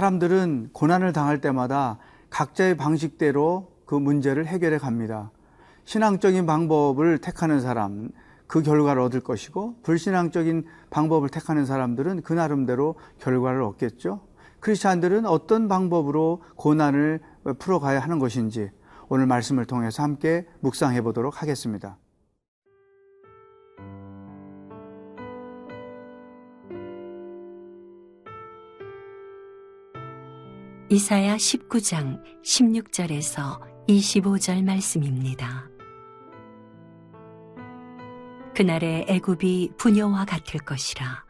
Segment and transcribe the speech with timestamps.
[0.00, 1.98] 사람들은 고난을 당할 때마다
[2.30, 5.30] 각자의 방식대로 그 문제를 해결해 갑니다.
[5.84, 8.08] 신앙적인 방법을 택하는 사람,
[8.46, 14.22] 그 결과를 얻을 것이고, 불신앙적인 방법을 택하는 사람들은 그 나름대로 결과를 얻겠죠.
[14.60, 17.20] 크리스찬들은 어떤 방법으로 고난을
[17.58, 18.70] 풀어가야 하는 것인지
[19.10, 21.98] 오늘 말씀을 통해서 함께 묵상해 보도록 하겠습니다.
[30.92, 35.70] 이사야 19장 16절에서 25절 말씀입니다.
[38.56, 41.24] 그날의 애굽이 부녀와 같을 것이라.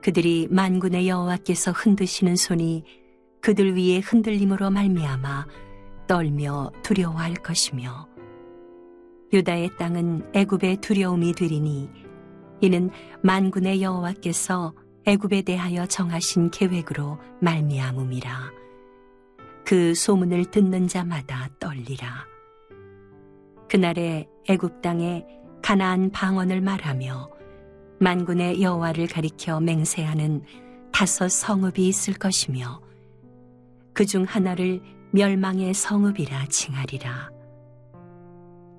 [0.00, 2.84] 그들이 만군의 여호와께서 흔드시는 손이
[3.42, 5.46] 그들 위에 흔들림으로 말미암아
[6.06, 8.08] 떨며 두려워할 것이며
[9.30, 11.90] 유다의 땅은 애굽의 두려움이 되리니
[12.62, 12.88] 이는
[13.20, 14.72] 만군의 여호와께서
[15.06, 18.52] 애굽에 대하여 정하신 계획으로 말미암음이라.
[19.64, 22.26] 그 소문을 듣는 자마다 떨리라.
[23.68, 25.26] 그날에 애굽 땅에
[25.62, 27.30] 가나안 방언을 말하며
[28.00, 30.42] 만군의 여호와를 가리켜 맹세하는
[30.92, 32.80] 다섯 성읍이 있을 것이며
[33.92, 34.80] 그 중 하나를
[35.12, 37.30] 멸망의 성읍이라 칭하리라.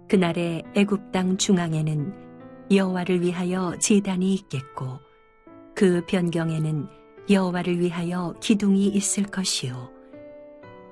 [0.09, 2.13] 그날에 애굽 땅 중앙에는
[2.71, 4.99] 여호와를 위하여 제단이 있겠고
[5.75, 6.87] 그 변경에는
[7.29, 9.91] 여호와를 위하여 기둥이 있을 것이요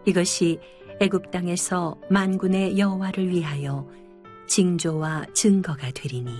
[0.05, 0.59] 이것이
[0.99, 3.87] 애굽 땅에서 만군의 여호와를 위하여
[4.47, 6.31] 징조와 증거가 되리니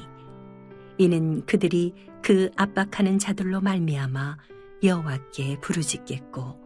[0.97, 4.37] 이는 그들이 그 압박하는 자들로 말미암아
[4.83, 6.61] 여호와께 부르짖겠고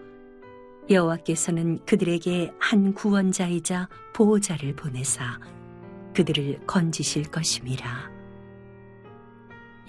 [0.89, 5.39] 여호와께서는 그들에게 한 구원자이자 보호자를 보내사
[6.16, 8.16] 그들을 건지실 것임이라.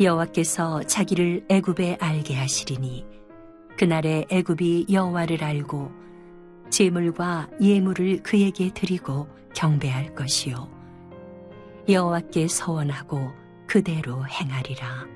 [0.00, 3.04] 여호와께서 자기를 애굽에 알게 하시리니
[3.76, 5.90] 그날에 애굽이 여호와를 알고
[6.70, 10.68] 제물과 예물을 그에게 드리고 경배할 것이요.
[11.88, 13.32] 여호와께 서원하고
[13.66, 15.06] 그대로 행하리라.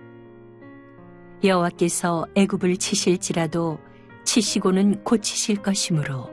[1.44, 3.78] 여호와께서 애굽을 치실지라도
[4.24, 6.30] 치시고는 고치실 것이므로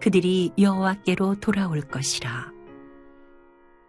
[0.00, 2.52] 그들이 여호와께로 돌아올 것이라.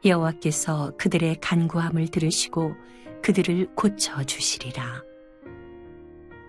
[0.03, 2.75] 여호와께서 그들의 간구함을 들으시고
[3.27, 5.03] 그들을 고쳐 주시리라.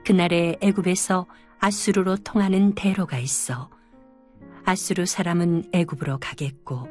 [0.04, 1.26] 그날에 애굽에서
[1.58, 3.68] 아수르로 통하는 대로가 있어
[4.64, 6.88] 아수르 사람은 애굽으로 가겠고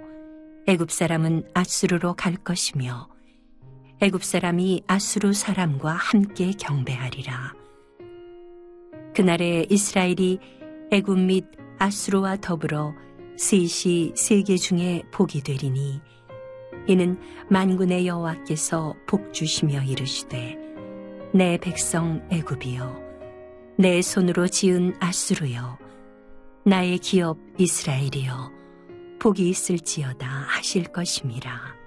[0.67, 3.07] 애굽 사람은 아수르로 갈 것이며
[4.01, 7.53] 애굽 사람이 아수르 사람과 함께 경배하리라.
[9.15, 10.39] 그날에 이스라엘이
[10.91, 11.45] 애굽 및
[11.79, 12.93] 아수르와 더불어
[13.37, 16.01] 셋이 세계 중에 복이 되리니
[16.87, 20.57] 이는 만군의 여호와께서 복 주시며 이르시되
[21.33, 23.07] 내 백성 애굽이여
[23.77, 25.77] 내 손으로 지은 아수르여
[26.65, 28.51] 나의 기업 이스라엘이여
[29.19, 31.77] 복이 있을지어다 하실 것임이라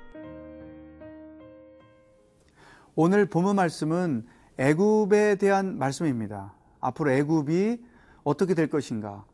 [2.95, 4.27] 오늘 본문 말씀은
[4.59, 6.53] 애굽에 대한 말씀입니다.
[6.81, 7.79] 앞으로 애굽이
[8.25, 9.25] 어떻게 될 것인가?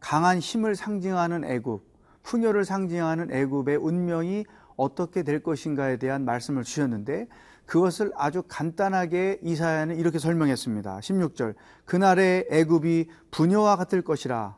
[0.00, 1.84] 강한 힘을 상징하는 애굽,
[2.24, 4.44] 풍요를 상징하는 애굽의 운명이
[4.82, 7.28] 어떻게 될 것인가에 대한 말씀을 주셨는데
[7.66, 10.98] 그것을 아주 간단하게 이사야는 이렇게 설명했습니다.
[10.98, 11.54] 16절.
[11.84, 14.56] 그날의 애굽이 부녀와 같을 것이라.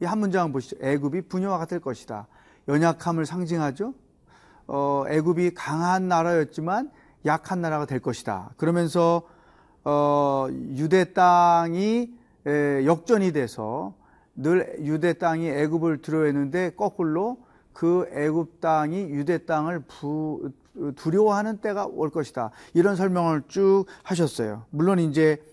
[0.00, 0.76] 이 한 문장 보시죠.
[0.80, 2.26] 애굽이 부녀와 같을 것이다.
[2.68, 3.94] 연약함을 상징하죠.
[4.66, 6.90] 어, 애굽이 강한 나라였지만
[7.26, 8.50] 약한 나라가 될 것이다.
[8.56, 9.22] 그러면서
[9.84, 12.14] 어, 유대 땅이
[12.46, 13.94] 에, 역전이 돼서
[14.34, 17.38] 늘 유대 땅이 애굽을 두려워했는데 거꾸로
[17.74, 20.50] 그 애굽 땅이 유대 땅을 부,
[20.96, 22.50] 두려워하는 때가 올 것이다.
[22.72, 24.64] 이런 설명을 쭉 하셨어요.
[24.70, 25.44] 물론 이제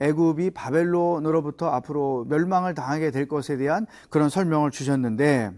[0.00, 5.52] 애굽이 바벨론으로부터 앞으로 멸망을 당하게 될 것에 대한 그런 설명을 주셨는데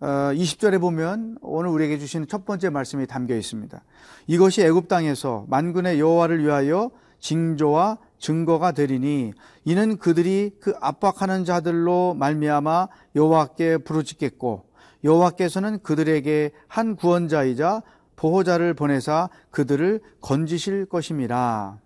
[0.00, 3.82] 어, 20절에 보면 오늘 우리에게 주시는 첫 번째 말씀이 담겨 있습니다.
[4.26, 9.32] 이것이 애굽 땅에서 만군의 여호와를 위하여 징조와 증거가 되리니
[9.64, 14.66] 이는 그들이 그 압박하는 자들로 말미암아 여호와께 부르짖겠고
[15.04, 17.82] 여호와께서는 그들에게 한 구원자이자
[18.16, 21.78] 보호자를 보내사 그들을 건지실 것임이라.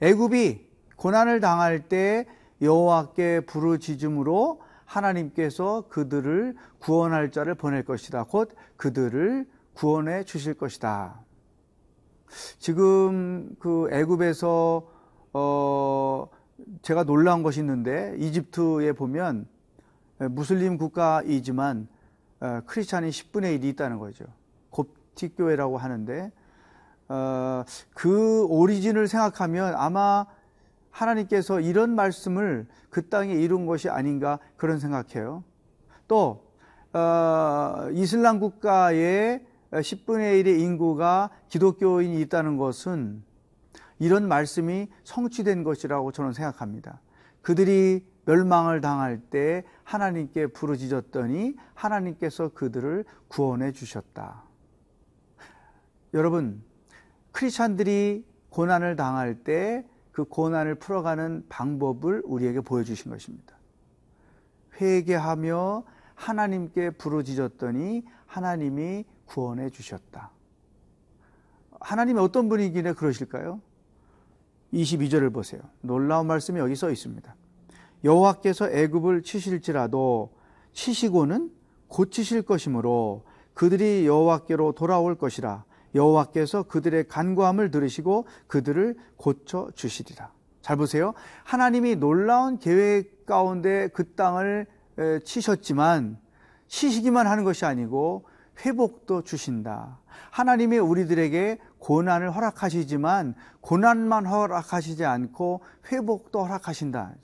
[0.00, 2.26] 애굽이 고난을 당할 때
[2.60, 8.24] 여호와께 부르짖음으로 하나님께서 그들을 구원할 자를 보낼 것이다.
[8.24, 11.20] 곧 그들을 구원해 주실 것이다.
[12.58, 14.97] 지금 그 애굽에서
[15.32, 16.28] 어
[16.82, 19.46] 제가 놀라운 것이 있는데 이집트에 보면
[20.18, 21.88] 무슬림 국가이지만
[22.40, 24.24] 어, 크리스찬이 10분의 1이 있다는 거죠.
[24.70, 26.30] 곱틱 교회라고 하는데
[27.08, 27.64] 어,
[27.94, 30.26] 그 오리진을 생각하면 아마
[30.90, 35.44] 하나님께서 이런 말씀을 그 땅에 이룬 것이 아닌가 그런 생각해요.
[36.06, 36.44] 또
[36.92, 43.22] 어, 이슬람 국가의 10분의 1의 인구가 기독교인이 있다는 것은
[43.98, 47.00] 이런 말씀이 성취된 것이라고 저는 생각합니다.
[47.42, 54.44] 그들이 멸망을 당할 때 하나님께 부르짖었더니 하나님께서 그들을 구원해 주셨다.
[56.14, 56.62] 여러분,
[57.32, 59.84] 크리스찬들이 고난을 당할 때
[60.18, 63.56] 그 고난을 풀어가는 방법을 우리에게 보여주신 것입니다.
[64.80, 65.84] 회개하며
[66.16, 70.32] 하나님께 부르짖었더니 하나님이 구원해 주셨다.
[71.78, 73.60] 하나님이 어떤 분이길래 그러실까요?
[74.72, 75.62] 22절을 보세요.
[75.80, 77.34] 놀라운 말씀이 여기 써 있습니다.
[78.04, 80.32] 여호와께서 애굽을 치실지라도
[80.72, 81.50] 치시고는
[81.88, 83.24] 고치실 것이므로
[83.54, 90.32] 그들이 여호와께로 돌아올 것이라 여호와께서 그들의 간구함을 들으시고 그들을 고쳐 주시리라.
[90.60, 91.14] 잘 보세요.
[91.44, 94.66] 하나님이 놀라운 계획 가운데 그 땅을
[95.24, 96.18] 치셨지만
[96.68, 98.26] 치시기만 하는 것이 아니고
[98.64, 99.98] 회복도 주신다.
[100.30, 105.60] 하나님이 우리들에게 고난을 허락하시지만 고난만 허락하시지 않고
[105.92, 107.14] 회복도 허락하신다.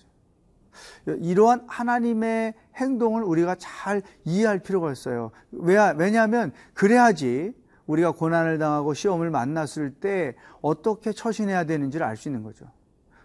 [1.06, 5.30] 이러한 하나님의 행동을 우리가 잘 이해할 필요가 있어요.
[5.50, 7.54] 왜냐하면 그래야지
[7.86, 12.66] 우리가 고난을 당하고 시험을 만났을 때 어떻게 처신해야 되는지를 알 수 있는 거죠.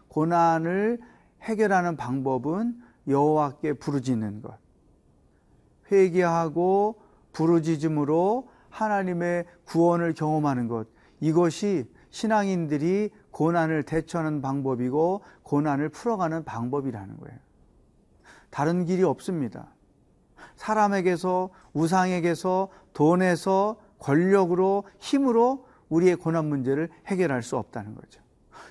[0.09, 0.99] 고난을
[1.41, 4.57] 해결하는 방법은 여호와께 부르짖는 것.
[5.91, 6.99] 회개하고
[7.31, 10.87] 부르짖음으로 하나님의 구원을 경험하는 것.
[11.19, 17.37] 이것이 신앙인들이 고난을 대처하는 방법이고 고난을 풀어가는 방법이라는 거예요.
[18.49, 19.67] 다른 길이 없습니다.
[20.55, 28.21] 사람에게서, 우상에게서, 돈에서, 권력으로, 힘으로 우리의 고난 문제를 해결할 수 없다는 거죠.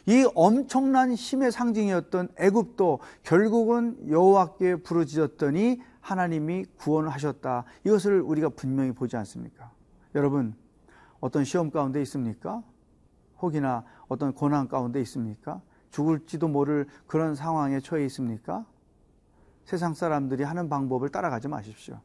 [0.06, 7.64] 이 엄청난 힘의 상징이었던 애굽도 결국은 여호와께 부르짖었더니 하나님이 구원을 하셨다.
[7.84, 9.70] 이것을 우리가 분명히 보지 않습니까?
[10.14, 10.54] 여러분,
[11.20, 12.62] 어떤 시험 가운데 있습니까?
[13.40, 15.60] 혹이나 어떤 고난 가운데 있습니까?
[15.90, 18.66] 죽을지도 모를 그런 상황에 처해 있습니까?
[19.64, 22.00] 세상 사람들이 하는 방법을 따라가지 마십시오.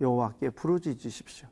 [0.00, 1.48] 여호와께 부르짖으십시오.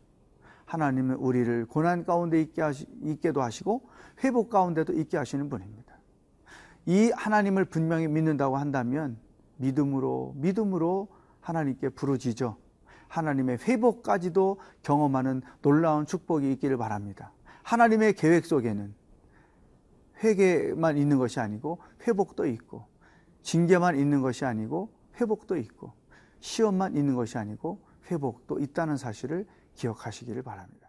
[0.66, 3.88] 하나님은 우리를 고난 가운데 있게 하시, 있게도 하시고
[4.24, 5.92] 회복 가운데도 있게 하시는 분입니다.
[6.86, 9.18] 이 하나님을 분명히 믿는다고 한다면
[9.56, 11.08] 믿음으로 믿음으로
[11.40, 12.56] 하나님께 부르짖어
[13.12, 17.30] 하나님의 회복까지도 경험하는 놀라운 축복이 있기를 바랍니다.
[17.62, 18.94] 하나님의 계획 속에는
[20.24, 22.86] 회개만 있는 것이 아니고 회복도 있고
[23.42, 24.88] 징계만 있는 것이 아니고
[25.20, 25.92] 회복도 있고
[26.40, 27.80] 시험만 있는 것이 아니고
[28.10, 30.81] 회복도 있다는 사실을 기억하시기를 바랍니다.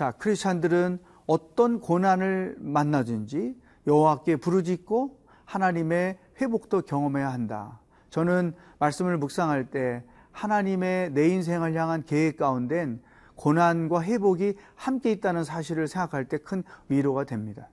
[0.00, 3.54] 자, 크리스찬들은 어떤 고난을 만나든지
[3.86, 7.80] 여호와께 부르짖고 하나님의 회복도 경험해야 한다.
[8.08, 10.02] 저는 말씀을 묵상할 때
[10.32, 13.02] 하나님의 내 인생을 향한 계획 가운데는
[13.34, 17.68] 고난과 회복이 함께 있다는 사실을 생각할 때 큰 위로가 됩니다.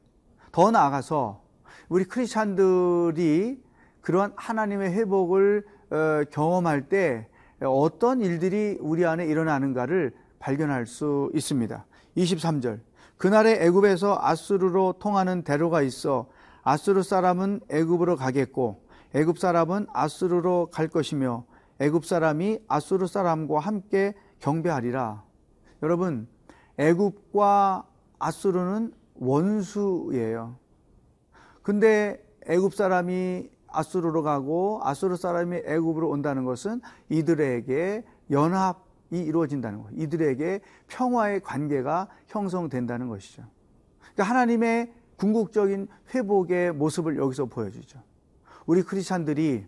[0.51, 1.41] 더 나아가서
[1.88, 3.63] 우리 크리스찬들이
[4.01, 7.29] 그러한 하나님의 회복을 어, 경험할 때
[7.62, 11.86] 어떤 일들이 우리 안에 일어나는가를 발견할 수 있습니다.
[12.17, 12.81] 23절.
[13.17, 16.27] 그날에 애굽에서 아수르로 통하는 대로가 있어
[16.63, 18.83] 아수르 사람은 애굽으로 가겠고
[19.15, 21.45] 애굽 사람은 아수르로 갈 것이며
[21.79, 25.24] 애굽 사람이 아수르 사람과 함께 경배하리라.
[25.83, 26.27] 여러분,
[26.77, 27.86] 애굽과
[28.19, 30.57] 아수르는 원수예요.
[31.62, 39.89] 근데 애굽 사람이 아수르로 가고 아수르 사람이 애굽으로 온다는 것은 이들에게 연합 이 이루어진다는 것.
[39.93, 43.43] 이들에게 평화의 관계가 형성된다는 것이죠.
[43.99, 48.01] 그러니까 하나님의 궁극적인 회복의 모습을 여기서 보여주죠.
[48.65, 49.65] 우리 크리스찬들이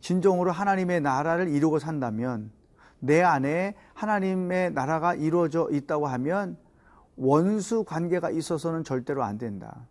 [0.00, 2.50] 진정으로 하나님의 나라를 이루고 산다면
[2.98, 6.56] 내 안에 하나님의 나라가 이루어져 있다고 하면
[7.16, 9.88] 원수 관계가 있어서는 절대로 안 된다.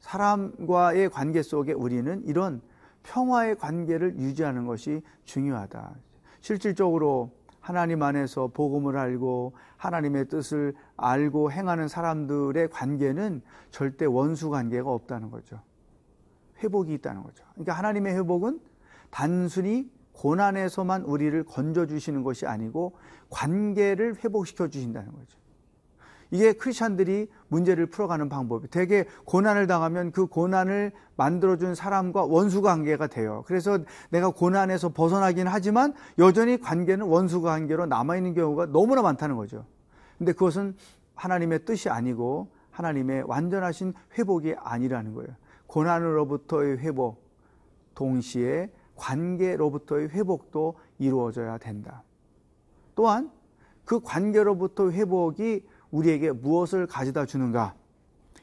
[0.00, 2.60] 사람과의 관계 속에 우리는 이런
[3.02, 5.94] 평화의 관계를 유지하는 것이 중요하다.
[6.40, 15.30] 실질적으로 하나님 안에서 복음을 알고 하나님의 뜻을 알고 행하는 사람들의 관계는 절대 원수 관계가 없다는
[15.30, 15.60] 거죠.
[16.62, 17.44] 회복이 있다는 거죠.
[17.52, 18.60] 그러니까 하나님의 회복은
[19.10, 22.96] 단순히 고난에서만 우리를 건져주시는 것이 아니고
[23.30, 25.38] 관계를 회복시켜 주신다는 거죠.
[26.30, 33.42] 이게 크리스천들이 문제를 풀어가는 방법이 되게 고난을 당하면 그 고난을 만들어준 사람과 원수 관계가 돼요.
[33.46, 33.78] 그래서
[34.10, 39.64] 내가 고난에서 벗어나긴 하지만 여전히 관계는 원수 관계로 남아있는 경우가 너무나 많다는 거죠.
[40.18, 40.76] 근데 그것은
[41.14, 45.30] 하나님의 뜻이 아니고 하나님의 완전하신 회복이 아니라는 거예요.
[45.66, 47.22] 고난으로부터의 회복,
[47.94, 52.02] 동시에 관계로부터의 회복도 이루어져야 된다.
[52.94, 53.30] 또한
[53.84, 57.74] 그 관계로부터 회복이 우리에게 무엇을 가져다 주는가?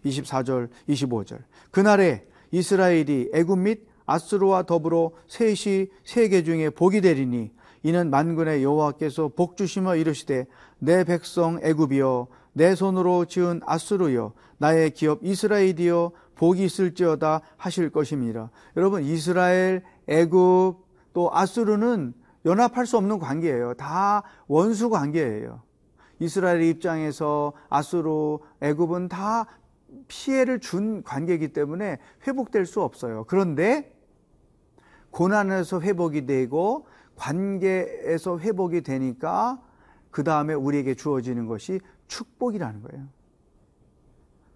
[0.06, 1.40] 24절, 25절.
[1.72, 7.52] 그날에 이스라엘이 애굽 및 아스루와 더불어 셋이 세계 중에 복이 되리니
[7.84, 10.48] 이는 만군의 여호와께서 복 주시며 이르시되
[10.80, 18.50] 내 백성 애굽이여 내 손으로 지은 아스루여 나의 기업 이스라엘이여 복이 있을지어다 하실 것입니다.
[18.76, 20.78] 여러분 이스라엘, 애굽
[21.14, 22.14] 또 아스루는
[22.46, 23.74] 연합할 수 없는 관계예요.
[23.74, 25.62] 다 원수 관계예요.
[26.20, 29.46] 이스라엘 입장에서 아수르, 애굽은 다
[30.08, 33.26] 피해를 준 관계이기 때문에 회복될 수 없어요.
[33.28, 33.94] 그런데
[35.12, 39.62] 고난에서 회복이 되고 관계에서 회복이 되니까
[40.12, 43.08] 그 다음에 우리에게 주어지는 것이 축복이라는 거예요.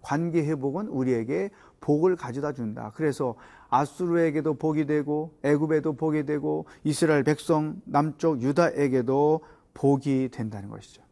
[0.00, 1.50] 관계 회복은 우리에게
[1.80, 2.92] 복을 가져다 준다.
[2.94, 3.36] 그래서
[3.68, 9.40] 아수르에게도 복이 되고 애굽에도 복이 되고 이스라엘 백성 남쪽 유다에게도
[9.74, 11.02] 복이 된다는 것이죠.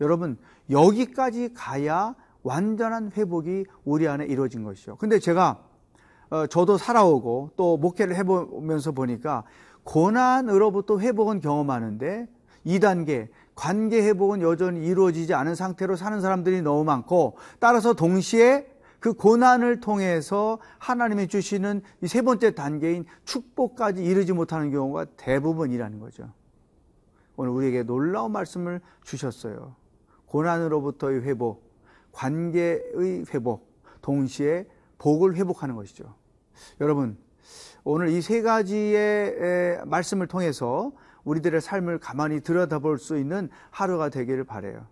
[0.00, 0.36] 여러분
[0.70, 4.96] 여기까지 가야 완전한 회복이 우리 안에 이루어진 것이죠.
[4.96, 5.62] 근데 제가
[6.30, 9.44] 어, 저도 살아오고 또 목회를 해보면서 보니까
[9.84, 12.28] 고난으로부터 회복은 경험하는데
[12.66, 19.80] 2단계 관계 회복은 여전히 이루어지지 않은 상태로 사는 사람들이 너무 많고 따라서 동시에 그 고난을
[19.80, 26.30] 통해서 하나님이 주시는 이 세 번째 단계인 축복까지 이르지 못하는 경우가 대부분이라는 거죠.
[27.36, 29.74] 오늘 우리에게 놀라운 말씀을 주셨어요.
[30.30, 31.68] 고난으로부터의 회복,
[32.12, 33.68] 관계의 회복,
[34.00, 34.66] 동시에
[34.98, 36.14] 복을 회복하는 것이죠.
[36.80, 37.18] 여러분,
[37.84, 40.92] 오늘 이 세 가지의 말씀을 통해서
[41.24, 44.86] 우리들의 삶을 가만히 들여다볼 수 있는 하루가 되기를 바래요.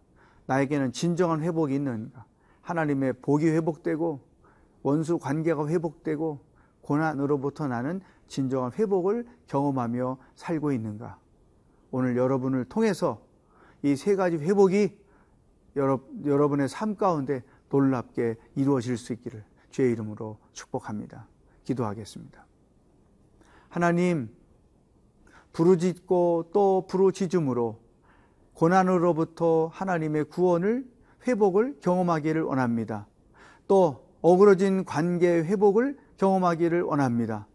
[0.47, 2.25] 나에게는 진정한 회복이 있는가?
[2.63, 4.21] 하나님의 복이 회복되고
[4.83, 6.41] 원수 관계가 회복되고
[6.83, 11.19] 고난으로부터 나는 진정한 회복을 경험하며 살고 있는가?
[11.91, 13.23] 오늘 여러분을 통해서
[13.83, 14.99] 이 세 가지 회복이
[15.79, 21.27] 여러분의 삶 가운데 놀랍게 이루어질 수 있기를 주의 이름으로 축복합니다.
[21.65, 22.45] 기도하겠습니다.
[23.69, 24.31] 하나님,
[25.53, 27.79] 부르짖고 또 부르짖음으로
[28.55, 30.87] 고난으로부터 하나님의 구원을
[31.27, 33.07] 회복을 경험하기를 원합니다.
[33.67, 37.47] 또 어그러진 관계의 회복을 경험하기를 원합니다.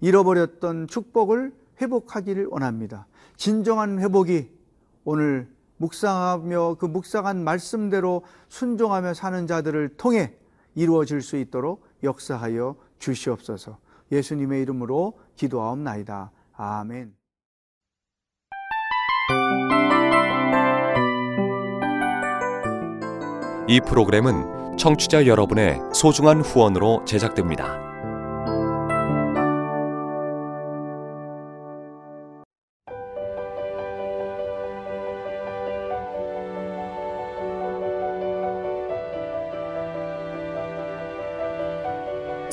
[0.00, 3.06] 잃어버렸던 축복을 회복하기를 원합니다.
[3.36, 4.50] 진정한 회복이
[5.04, 5.48] 오늘
[5.84, 10.34] 묵상하며 그 묵상한 말씀대로 순종하며 사는 자들을 통해
[10.74, 13.78] 이루어질 수 있도록 역사하여 주시옵소서.
[14.10, 16.30] 예수님의 이름으로 기도하옵나이다.
[16.56, 17.14] 아멘.
[23.66, 27.93] 이 프로그램은 청취자 여러분의 소중한 후원으로 제작됩니다.